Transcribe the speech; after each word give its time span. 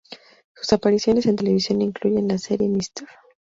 Sus 0.55 0.73
apariciones 0.73 1.27
en 1.27 1.35
televisión 1.35 1.79
incluyen 1.83 2.27
las 2.27 2.41
serie 2.41 2.67
"Mr. 2.67 3.07